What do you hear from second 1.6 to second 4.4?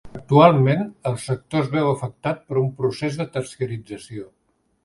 es veu afectat per un procés de terciarització.